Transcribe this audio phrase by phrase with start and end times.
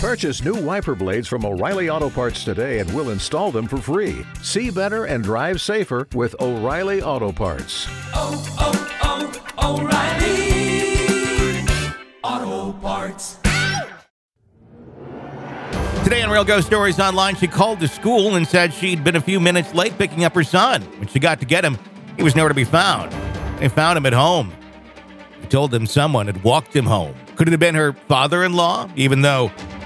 [0.00, 4.26] Purchase new wiper blades from O'Reilly Auto Parts today and we'll install them for free.
[4.42, 7.86] See better and drive safer with O'Reilly Auto Parts.
[8.14, 8.44] oh,
[9.02, 11.64] oh, oh, O'Reilly
[12.22, 13.38] Auto Parts.
[16.04, 19.20] Today on Real Ghost Stories Online, she called the school and said she'd been a
[19.20, 20.82] few minutes late picking up her son.
[20.98, 21.78] When she got to get him,
[22.18, 23.10] he was nowhere to be found.
[23.60, 24.52] They found him at home.
[25.48, 27.14] Told them someone had walked him home.
[27.36, 29.50] Could it have been her father in law, even though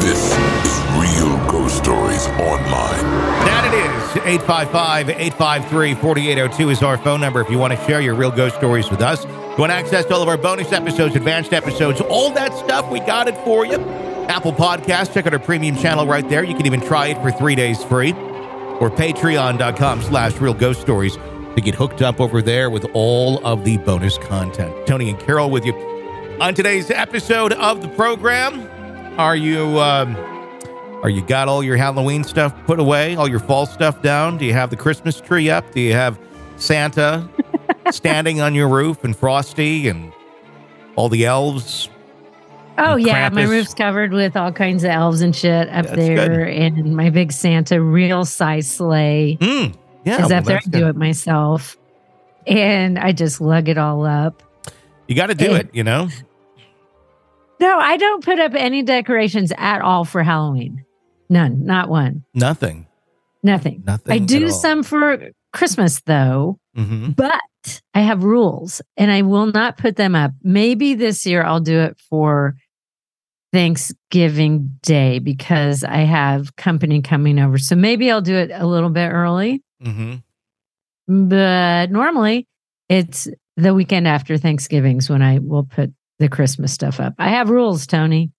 [0.00, 3.02] This is Real Ghost Stories Online.
[3.46, 4.26] That it is.
[4.26, 8.56] 855 853 4802 is our phone number if you want to share your real ghost
[8.56, 9.24] stories with us.
[9.24, 13.00] You want access to all of our bonus episodes, advanced episodes, all that stuff, we
[13.00, 13.78] got it for you.
[14.28, 16.44] Apple Podcasts, check out our premium channel right there.
[16.44, 18.12] You can even try it for three days free.
[18.12, 23.64] Or patreon.com slash real ghost stories to get hooked up over there with all of
[23.64, 24.74] the bonus content.
[24.86, 25.72] Tony and Carol with you.
[26.40, 28.68] On today's episode of the program,
[29.18, 30.16] are you um,
[31.02, 34.38] are you got all your Halloween stuff put away, all your fall stuff down?
[34.38, 35.70] Do you have the Christmas tree up?
[35.72, 36.18] Do you have
[36.56, 37.28] Santa
[37.90, 40.12] standing on your roof and Frosty and
[40.96, 41.88] all the elves?
[42.78, 46.48] Oh yeah, my roof's covered with all kinds of elves and shit up That's there,
[46.48, 49.74] and my big Santa real size sleigh Mm,
[50.04, 50.56] yeah, is well, up there.
[50.56, 51.76] I do it myself,
[52.46, 54.42] and I just lug it all up.
[55.06, 56.08] You got to do And- it, you know?
[57.62, 60.84] No, I don't put up any decorations at all for Halloween.
[61.30, 62.86] None, not one, Nothing.
[63.44, 63.84] nothing.
[63.86, 67.40] Nothing I do some for Christmas though, hmm but
[67.94, 70.32] I have rules, and I will not put them up.
[70.42, 72.56] Maybe this year I'll do it for
[73.52, 77.58] Thanksgiving Day because I have company coming over.
[77.58, 79.62] So maybe I'll do it a little bit early.
[79.80, 80.16] hmm
[81.06, 82.48] But normally
[82.88, 87.14] it's the weekend after Thanksgiving's when I will put the Christmas stuff up.
[87.18, 88.30] I have rules, Tony.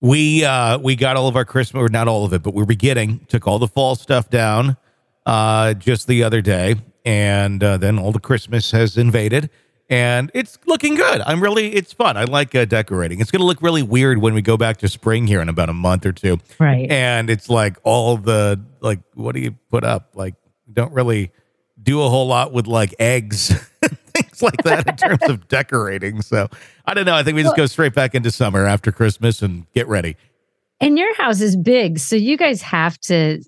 [0.00, 2.66] We uh we got all of our Christmas, or not all of it, but we're
[2.66, 3.20] beginning.
[3.28, 4.76] Took all the fall stuff down
[5.26, 9.50] uh just the other day, and uh, then all the Christmas has invaded,
[9.90, 11.20] and it's looking good.
[11.22, 12.16] I'm really, it's fun.
[12.16, 13.20] I like uh, decorating.
[13.20, 15.68] It's going to look really weird when we go back to spring here in about
[15.68, 16.90] a month or two, Right.
[16.90, 20.10] and it's like all the like, what do you put up?
[20.14, 20.34] Like,
[20.72, 21.30] don't really
[21.82, 23.52] do a whole lot with like eggs.
[24.38, 26.22] Things like that in terms of decorating.
[26.22, 26.48] So
[26.86, 27.14] I don't know.
[27.14, 30.16] I think we just go straight back into summer after Christmas and get ready.
[30.80, 33.42] And your house is big, so you guys have to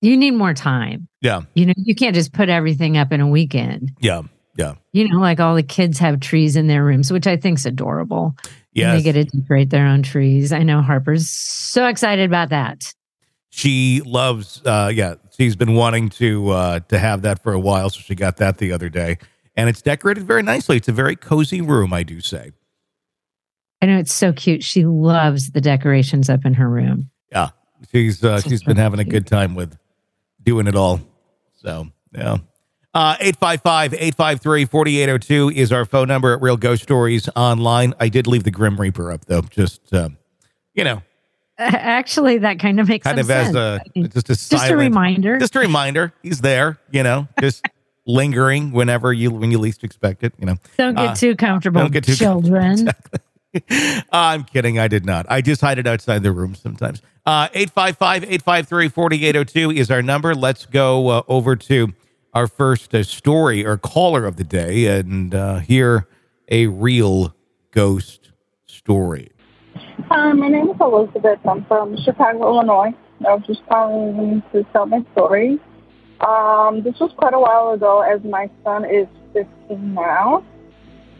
[0.00, 1.08] you need more time.
[1.20, 1.42] Yeah.
[1.54, 3.92] You know, you can't just put everything up in a weekend.
[4.00, 4.22] Yeah.
[4.56, 4.74] Yeah.
[4.92, 8.36] You know, like all the kids have trees in their rooms, which I think's adorable.
[8.72, 8.94] Yeah.
[8.94, 10.52] They get to decorate their own trees.
[10.52, 12.92] I know Harper's so excited about that.
[13.50, 17.88] she loves uh yeah she's been wanting to uh to have that for a while
[17.90, 19.16] so she got that the other day
[19.58, 22.52] and it's decorated very nicely it's a very cozy room i do say
[23.80, 24.64] I know it's so cute.
[24.64, 27.10] She loves the decorations up in her room.
[27.30, 27.50] yeah
[27.92, 29.78] she's uh she's been having a good time with
[30.42, 31.00] doing it all
[31.54, 32.38] so yeah
[32.94, 38.50] uh 855-853-4802 is our phone number at real ghost stories online i did leave the
[38.50, 40.16] grim reaper up though just um
[40.74, 41.02] you know
[41.60, 43.56] Actually, that kind of makes kind of as sense.
[43.56, 45.38] a I mean, just a just a silent reminder.
[45.40, 47.66] just a reminder he's there you know just
[48.08, 51.82] lingering whenever you when you least expect it you know don't get uh, too comfortable,
[51.82, 52.88] don't get too children.
[54.12, 54.78] I'm kidding.
[54.78, 55.26] I did not.
[55.28, 57.00] I just hide it outside the room sometimes.
[57.24, 60.34] Uh, 855 853 4802 is our number.
[60.34, 61.92] Let's go uh, over to
[62.34, 66.08] our first uh, story or caller of the day and uh, hear
[66.48, 67.34] a real
[67.70, 68.32] ghost
[68.66, 69.30] story.
[70.08, 71.40] Hi, my name is Elizabeth.
[71.46, 72.94] I'm from Chicago, Illinois.
[73.26, 75.58] I was just calling to tell my story.
[76.20, 80.44] Um, this was quite a while ago, as my son is 15 now.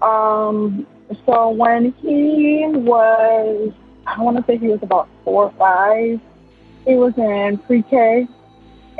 [0.02, 0.86] Um,
[1.24, 3.72] so when he was,
[4.06, 6.20] I want to say he was about four or five,
[6.84, 8.26] he was in pre-K,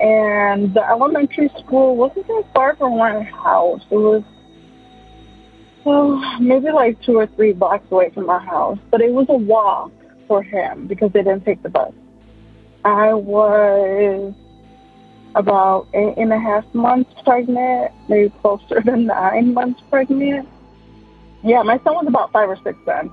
[0.01, 3.83] and the elementary school wasn't that far from my house.
[3.91, 4.23] It was
[5.85, 9.35] oh, maybe like two or three blocks away from our house, but it was a
[9.35, 9.91] walk
[10.29, 11.93] for him because they didn't take the bus.
[12.85, 14.35] I was
[15.35, 20.49] about eight and a half months pregnant, maybe closer to nine months pregnant.
[21.45, 23.11] Yeah, my son was about five or six then.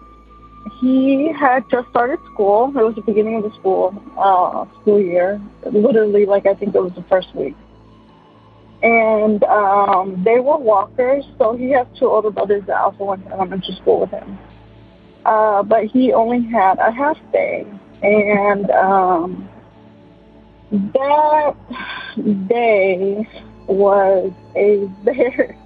[0.81, 2.69] He had just started school.
[2.69, 5.39] It was the beginning of the school uh, school year.
[5.63, 7.55] Literally, like I think it was the first week.
[8.81, 13.31] And um, they were walkers, so he has two older brothers that also went to
[13.31, 14.37] elementary school with him.
[15.23, 17.65] Uh, but he only had a half day,
[18.03, 19.49] and um,
[20.93, 21.55] that
[22.47, 23.27] day
[23.67, 25.57] was a very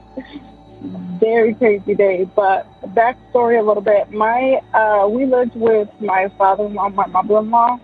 [1.20, 2.30] very crazy day.
[2.36, 4.12] But backstory a little bit.
[4.12, 7.80] My uh, we lived with my father-in-law, my mother-in-law.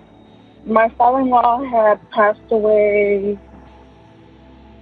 [0.66, 3.38] My father-in-law had passed away.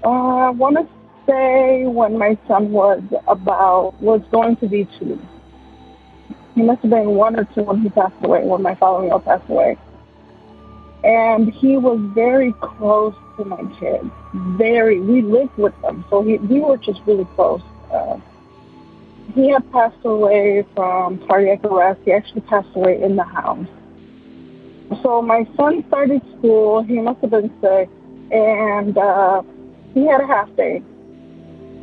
[0.04, 0.88] Uh, I want to
[1.28, 5.19] say when my son was about was going to be two.
[6.56, 8.44] He must have been one or two when he passed away.
[8.44, 9.78] When my father-in-law passed away,
[11.04, 14.10] and he was very close to my kids.
[14.58, 17.62] Very, we lived with them, so he, we were just really close.
[17.92, 18.18] Uh,
[19.36, 22.00] he had passed away from cardiac arrest.
[22.06, 23.68] He actually passed away in the house.
[25.02, 26.84] So my son started school.
[26.84, 27.90] He must have been sick,
[28.32, 29.42] and uh,
[29.94, 30.84] he had a half day.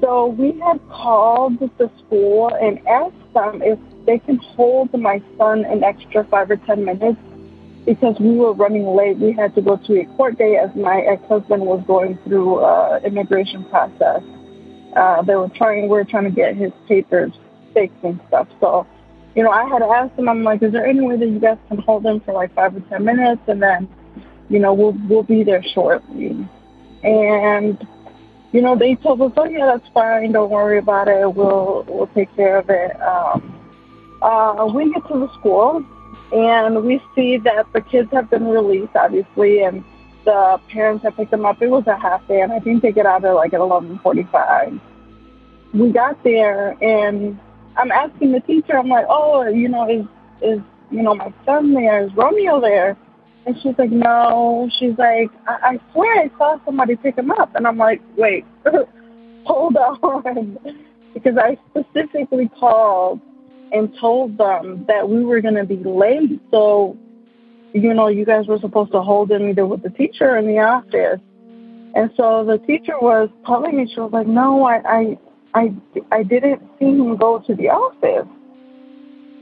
[0.00, 5.64] So we had called the school and asked them if they can hold my son
[5.64, 7.20] an extra five or ten minutes
[7.86, 9.18] because we were running late.
[9.18, 13.00] We had to go to a court date as my ex-husband was going through uh,
[13.04, 14.22] immigration process.
[14.96, 17.32] Uh, they were trying, we were trying to get his papers
[17.74, 18.48] fixed and stuff.
[18.60, 18.86] So,
[19.34, 21.58] you know, I had asked them, I'm like, is there any way that you guys
[21.68, 23.88] can hold him for like five or ten minutes, and then,
[24.48, 26.36] you know, we'll we'll be there shortly.
[27.04, 27.86] And,
[28.52, 30.32] you know, they told us, oh yeah, that's fine.
[30.32, 31.32] Don't worry about it.
[31.32, 33.00] We'll we'll take care of it.
[33.00, 33.56] Um,
[34.20, 35.84] uh, we get to the school,
[36.32, 39.84] and we see that the kids have been released, obviously, and
[40.24, 41.60] the parents have picked them up.
[41.60, 44.80] It was a half day, and I think they get out at like at 11:45.
[45.72, 47.38] We got there, and
[47.76, 48.78] I'm asking the teacher.
[48.78, 50.06] I'm like, "Oh, you know, is
[50.42, 50.60] is
[50.90, 52.04] you know my son there?
[52.04, 52.96] Is Romeo there?"
[53.46, 57.54] And she's like, "No." She's like, "I, I swear I saw somebody pick him up,"
[57.54, 58.44] and I'm like, "Wait,
[59.44, 60.58] hold on,"
[61.14, 63.20] because I specifically called
[63.72, 66.40] and told them that we were going to be late.
[66.50, 66.96] So
[67.72, 70.58] you know, you guys were supposed to hold him either with the teacher in the
[70.58, 71.20] office.
[71.94, 75.18] And so the teacher was telling me, she was like, no, I, I,
[75.54, 75.74] I,
[76.12, 78.28] I didn't see him go to the office.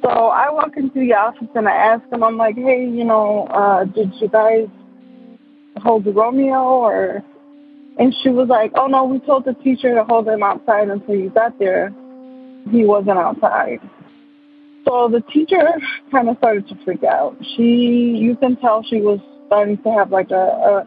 [0.03, 3.47] So I walk into the office and I ask him, I'm like, hey, you know,
[3.49, 4.69] uh, did you guys
[5.83, 7.23] hold Romeo or?
[7.99, 11.17] And she was like, oh no, we told the teacher to hold him outside until
[11.17, 11.93] you got there.
[12.71, 13.81] He wasn't outside.
[14.89, 15.63] So the teacher
[16.11, 17.37] kind of started to freak out.
[17.57, 20.87] She, you can tell she was starting to have like a,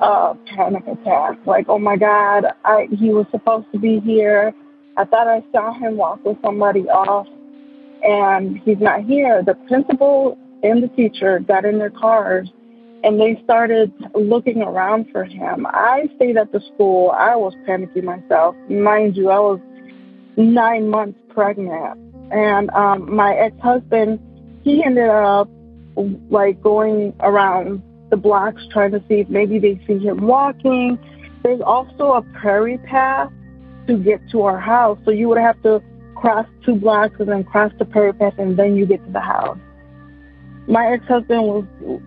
[0.00, 1.38] a, a panic attack.
[1.46, 4.52] Like, oh my God, I, he was supposed to be here.
[4.96, 7.28] I thought I saw him walk with somebody off
[8.02, 9.44] and he's not here.
[9.44, 12.50] The principal and the teacher got in their cars
[13.04, 15.64] and they started looking around for him.
[15.68, 17.10] I stayed at the school.
[17.12, 18.56] I was panicking myself.
[18.68, 19.60] Mind you, I was
[20.36, 22.07] nine months pregnant.
[22.30, 24.20] And um, my ex-husband,
[24.62, 25.48] he ended up
[26.30, 30.98] like going around the blocks trying to see if maybe they see him walking.
[31.42, 33.32] There's also a prairie path
[33.86, 35.82] to get to our house, so you would have to
[36.14, 39.20] cross two blocks and then cross the prairie path, and then you get to the
[39.20, 39.58] house.
[40.66, 41.64] My ex-husband was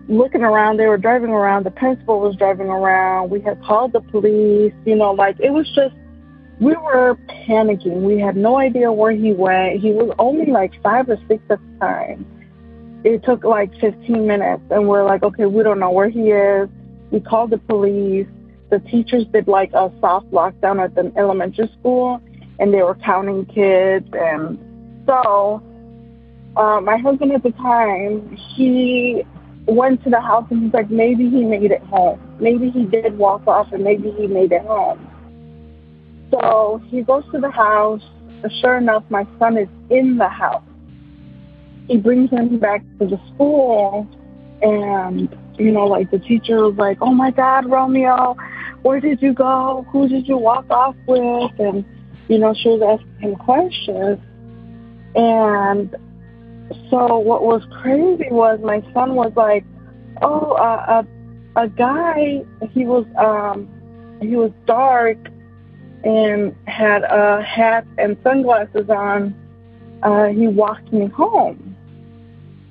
[0.08, 0.76] looking around.
[0.76, 1.64] They were driving around.
[1.66, 3.30] The principal was driving around.
[3.30, 4.72] We had called the police.
[4.84, 5.96] You know, like it was just
[6.62, 8.02] we were panicking.
[8.02, 9.80] We had no idea where he went.
[9.80, 12.24] He was only like five or six at the time.
[13.04, 16.68] It took like 15 minutes, and we're like, okay, we don't know where he is.
[17.10, 18.28] We called the police.
[18.70, 22.22] The teachers did like a soft lockdown at the elementary school,
[22.60, 24.08] and they were counting kids.
[24.12, 24.56] And
[25.04, 25.60] so
[26.56, 29.24] uh, my husband at the time, he
[29.66, 32.20] went to the house and he's like, maybe he made it home.
[32.38, 35.08] Maybe he did walk off and maybe he made it home.
[36.32, 38.02] So he goes to the house.
[38.60, 40.64] Sure enough, my son is in the house.
[41.86, 44.08] He brings him back to the school
[44.62, 48.36] and, you know, like the teacher was like, oh my God, Romeo,
[48.82, 49.86] where did you go?
[49.92, 51.52] Who did you walk off with?
[51.60, 51.84] And,
[52.28, 54.18] you know, she was asking him questions.
[55.14, 55.94] And
[56.90, 59.64] so what was crazy was my son was like,
[60.22, 61.06] oh, uh, a
[61.56, 62.42] a guy.
[62.70, 63.68] He was um
[64.20, 65.18] he was dark
[66.04, 69.34] and had a hat and sunglasses on.
[70.02, 71.76] Uh, he walked me home,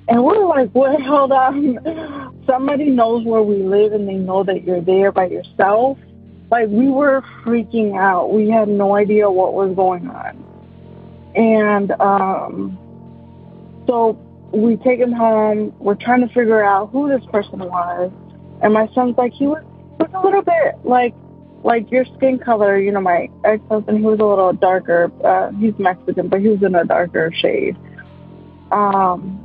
[0.08, 2.42] and we're like, "Wait, hold on!
[2.46, 5.98] Somebody knows where we live, and they know that you're there by yourself."
[6.50, 8.32] Like we were freaking out.
[8.32, 10.44] We had no idea what was going on,
[11.34, 12.78] and um
[13.86, 14.18] so
[14.52, 15.74] we take him home.
[15.78, 18.12] We're trying to figure out who this person was.
[18.62, 19.64] And my son's like, he was,
[19.98, 21.14] was a little bit like
[21.64, 22.78] like your skin color.
[22.78, 25.10] You know, my ex husband, he was a little darker.
[25.24, 27.76] Uh, he's Mexican, but he was in a darker shade.
[28.70, 29.38] Um,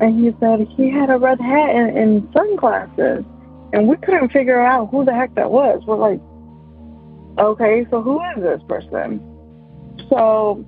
[0.00, 3.24] and he said he had a red hat and, and sunglasses,
[3.72, 5.82] and we couldn't figure out who the heck that was.
[5.86, 6.20] We're like,
[7.38, 9.20] okay, so who is this person?
[10.10, 10.64] So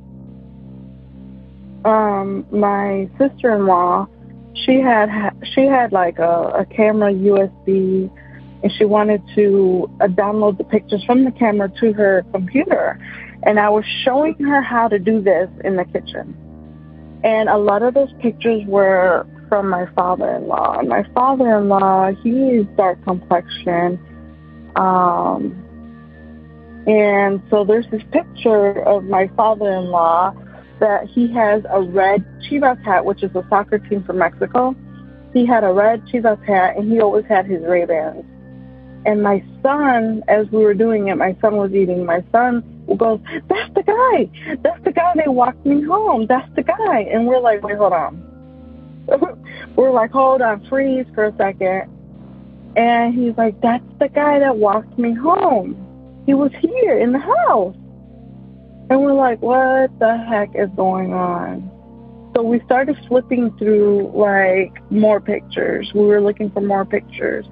[1.85, 4.07] um, my sister-in-law,
[4.65, 5.09] she had
[5.55, 8.11] she had like a, a camera USB,
[8.65, 12.99] and she wanted to uh, download the pictures from the camera to her computer,
[13.43, 16.35] and I was showing her how to do this in the kitchen,
[17.23, 20.79] and a lot of those pictures were from my father-in-law.
[20.79, 24.01] And my father-in-law, he is dark complexion.
[24.77, 25.61] Um,
[26.87, 30.35] and so there's this picture of my father-in-law
[30.81, 34.75] that he has a red Chivas hat, which is a soccer team from Mexico.
[35.33, 38.25] He had a red Chivas hat, and he always had his Ray Bans.
[39.07, 42.07] And my son, as we were doing it, my son was eating.
[42.07, 42.63] My son
[42.97, 44.57] goes, "That's the guy.
[44.63, 46.27] That's the guy They walked me home.
[46.27, 48.23] That's the guy." And we're like, "Wait, hold on."
[49.77, 51.91] we're like, "Hold on, freeze for a second.
[52.77, 55.77] And he's like, "That's the guy that walked me home.
[56.27, 57.77] He was here in the house."
[58.91, 61.71] And we're like, what the heck is going on?
[62.37, 65.91] So we started flipping through like more pictures.
[65.95, 67.47] We were looking for more pictures.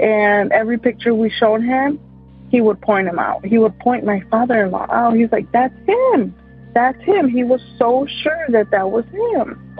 [0.00, 2.00] And every picture we showed him,
[2.50, 3.44] he would point him out.
[3.44, 5.14] He would point my father in law out.
[5.14, 6.34] He's like, that's him.
[6.74, 7.28] That's him.
[7.28, 9.76] He was so sure that that was him.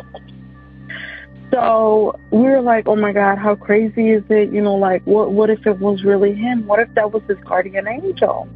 [1.53, 4.53] So we were like, oh my God, how crazy is it?
[4.53, 6.67] You know, like, what, what if it was really him?
[6.67, 8.49] What if that was his guardian angel?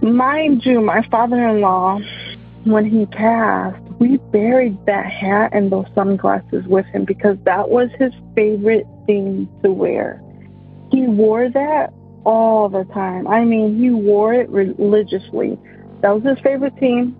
[0.00, 2.00] Mind you, my father-in-law,
[2.64, 7.90] when he passed, we buried that hat and those sunglasses with him because that was
[7.98, 10.22] his favorite thing to wear.
[10.90, 11.92] He wore that
[12.24, 13.26] all the time.
[13.26, 15.58] I mean, he wore it religiously.
[16.02, 17.16] That was his favorite thing.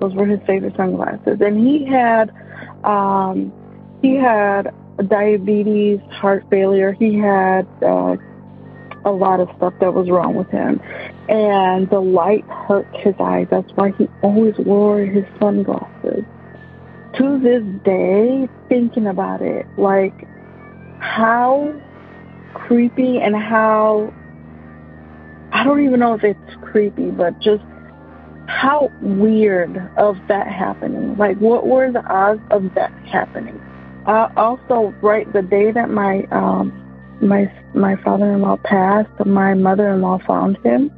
[0.00, 1.40] Those were his favorite sunglasses.
[1.40, 2.30] And he had,
[2.84, 3.52] um,
[4.02, 4.74] he had
[5.08, 6.92] diabetes, heart failure.
[6.92, 8.16] He had uh,
[9.04, 10.80] a lot of stuff that was wrong with him
[11.28, 13.48] and the light hurt his eyes.
[13.50, 16.24] That's why he always wore his sunglasses.
[17.18, 20.28] To this day, thinking about it, like
[21.06, 21.72] how
[22.54, 24.12] creepy and how
[25.52, 27.62] I don't even know if it's creepy, but just
[28.48, 31.16] how weird of that happening.
[31.16, 33.60] Like, what were the odds of that happening?
[34.06, 36.72] Uh, also, right the day that my um,
[37.20, 40.90] my my father-in-law passed, my mother-in-law found him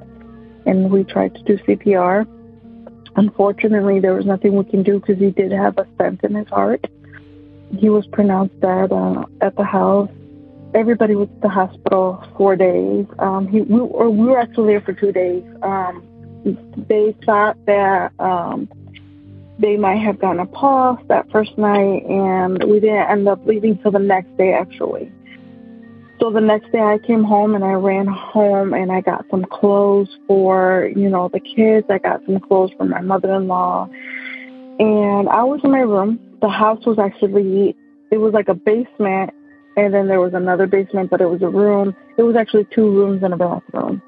[0.66, 2.26] and we tried to do CPR.
[3.16, 6.48] Unfortunately, there was nothing we can do because he did have a stent in his
[6.48, 6.84] heart.
[7.76, 10.10] He was pronounced dead uh, at the house.
[10.74, 13.06] Everybody was at the hospital four days.
[13.18, 15.44] Um, he, we, or we were actually there for two days.
[15.62, 16.04] Um,
[16.88, 18.68] they thought that um,
[19.58, 23.78] they might have gotten a pulse that first night, and we didn't end up leaving
[23.78, 25.10] till the next day, actually.
[26.20, 29.44] So the next day I came home and I ran home and I got some
[29.44, 31.86] clothes for, you know, the kids.
[31.88, 33.88] I got some clothes for my mother-in-law.
[34.80, 36.18] And I was in my room.
[36.40, 37.76] The house was actually,
[38.10, 39.32] it was like a basement
[39.76, 41.94] and then there was another basement, but it was a room.
[42.16, 44.02] It was actually two rooms and a bathroom.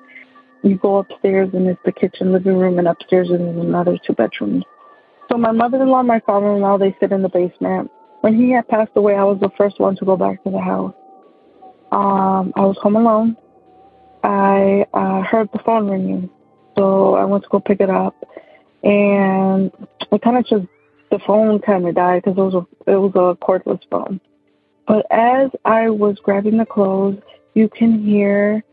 [0.63, 4.65] You go upstairs and it's the kitchen, living room, and upstairs is another two bedrooms.
[5.31, 7.91] So my mother-in-law, my father-in-law, they sit in the basement.
[8.21, 10.61] When he had passed away, I was the first one to go back to the
[10.61, 10.95] house.
[11.93, 13.37] Um, I was home alone.
[14.23, 16.29] I uh, heard the phone ringing,
[16.77, 18.15] so I went to go pick it up,
[18.83, 19.71] and
[20.13, 20.67] I kind of just
[21.11, 24.21] the phone kind of died because it was a it was a cordless phone.
[24.87, 27.19] But as I was grabbing the clothes,
[27.55, 28.65] you can hear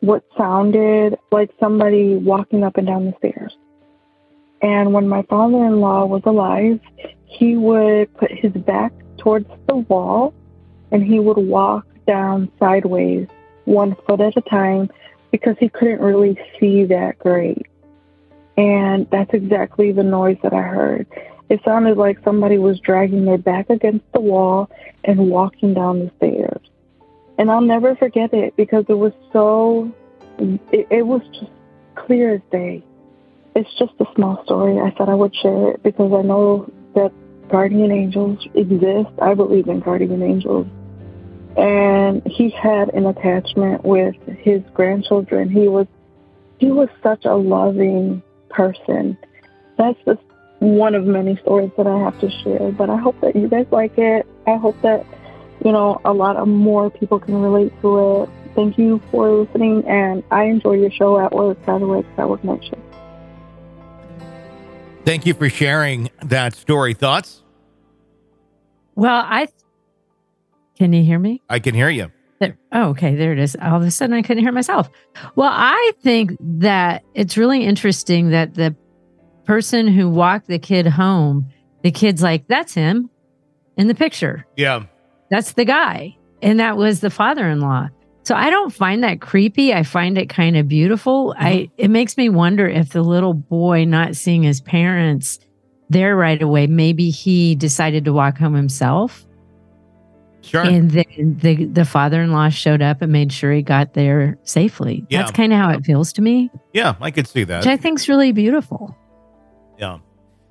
[0.00, 3.56] what sounded like somebody walking up and down the stairs.
[4.62, 6.80] And when my father-in-law was alive,
[7.26, 10.34] he would put his back towards the wall
[10.90, 13.28] and he would walk down sideways,
[13.64, 14.90] one foot at a time,
[15.30, 17.66] because he couldn't really see that great.
[18.56, 21.06] And that's exactly the noise that I heard.
[21.48, 24.70] It sounded like somebody was dragging their back against the wall
[25.04, 26.60] and walking down the stairs.
[27.38, 29.92] And I'll never forget it because it was so,
[30.38, 31.50] it, it was just
[31.94, 32.82] clear as day.
[33.54, 34.80] It's just a small story.
[34.80, 37.12] I thought I would share it because I know that
[37.48, 39.10] guardian angels exist.
[39.20, 40.66] I believe in guardian angels.
[41.56, 45.50] And he had an attachment with his grandchildren.
[45.50, 45.86] He was
[46.58, 49.16] he was such a loving person.
[49.76, 50.20] That's just
[50.64, 52.72] one of many stories that I have to share.
[52.72, 54.26] But I hope that you guys like it.
[54.46, 55.04] I hope that,
[55.64, 58.30] you know, a lot of more people can relate to it.
[58.54, 62.18] Thank you for listening, and I enjoy your show at work, by the way, because
[62.18, 62.80] I work night shift.
[65.04, 66.94] Thank you for sharing that story.
[66.94, 67.42] Thoughts?
[68.94, 69.48] Well, I
[70.76, 71.42] can you hear me?
[71.48, 72.10] I can hear you.
[72.38, 73.14] There, oh, okay.
[73.14, 73.56] There it is.
[73.60, 74.88] All of a sudden, I couldn't hear myself.
[75.34, 78.74] Well, I think that it's really interesting that the
[79.44, 81.50] person who walked the kid home,
[81.82, 83.10] the kid's like, that's him
[83.76, 84.46] in the picture.
[84.56, 84.84] Yeah.
[85.30, 86.16] That's the guy.
[86.42, 87.88] And that was the father in law.
[88.24, 89.74] So I don't find that creepy.
[89.74, 91.34] I find it kind of beautiful.
[91.34, 91.44] Mm-hmm.
[91.44, 95.38] I it makes me wonder if the little boy not seeing his parents
[95.90, 99.26] there right away, maybe he decided to walk home himself.
[100.40, 100.62] Sure.
[100.62, 104.38] And then the the father in law showed up and made sure he got there
[104.42, 105.06] safely.
[105.08, 105.20] Yeah.
[105.20, 106.50] That's kind of how it feels to me.
[106.72, 107.60] Yeah, I could see that.
[107.60, 108.96] Which I think's really beautiful.
[109.78, 109.98] Yeah.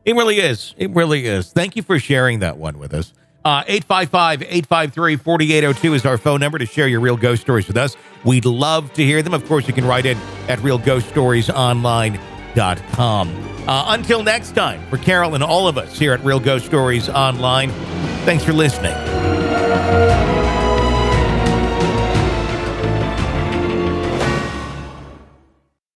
[0.05, 0.73] It really is.
[0.77, 1.51] It really is.
[1.51, 3.13] Thank you for sharing that one with us.
[3.45, 7.75] Uh, 855 853 4802 is our phone number to share your real ghost stories with
[7.75, 7.97] us.
[8.23, 9.33] We'd love to hear them.
[9.33, 13.49] Of course, you can write in at realghoststoriesonline.com.
[13.67, 17.09] Uh, until next time, for Carol and all of us here at Real Ghost Stories
[17.09, 17.69] Online,
[18.25, 18.93] thanks for listening.